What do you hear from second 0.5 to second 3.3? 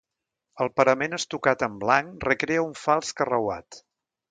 El parament estucat en blanc recrea un fals